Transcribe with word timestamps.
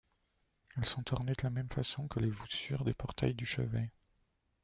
Elles 0.75 0.85
sont 0.85 1.13
ornées 1.13 1.33
de 1.35 1.43
la 1.43 1.51
même 1.51 1.69
façon 1.69 2.07
que 2.07 2.19
les 2.19 2.31
voussures 2.31 2.83
des 2.83 2.93
portails 2.95 3.35
du 3.35 3.45
chevet. 3.45 3.91